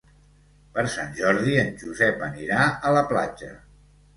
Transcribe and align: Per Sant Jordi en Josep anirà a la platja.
Per 0.77 0.85
Sant 0.93 1.13
Jordi 1.19 1.53
en 1.65 1.69
Josep 1.83 2.27
anirà 2.31 2.65
a 2.91 2.95
la 2.99 3.05
platja. 3.13 3.53